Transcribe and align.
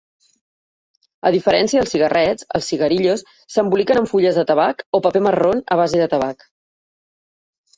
A 1.29 1.31
diferència 1.35 1.79
dels 1.83 1.93
cigarrets, 1.95 2.47
els 2.59 2.69
"cigarillos" 2.73 3.23
s'emboliquen 3.57 4.01
en 4.01 4.09
fulles 4.15 4.41
de 4.41 4.47
tabac 4.53 4.83
o 4.99 5.03
paper 5.09 5.23
marró 5.29 5.53
a 5.77 5.79
base 5.83 6.01
de 6.05 6.09
tabac. 6.17 6.45